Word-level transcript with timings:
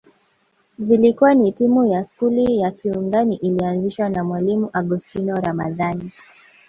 Zilikuwa 0.79 1.33
ni 1.33 1.51
timu 1.51 1.85
ya 1.85 2.05
skuli 2.05 2.57
ya 2.59 2.71
Kiungani 2.71 3.35
iliyoanzishwa 3.35 4.09
na 4.09 4.23
Mwalimu 4.23 4.69
Augostino 4.73 5.35
Ramadhani 5.35 6.11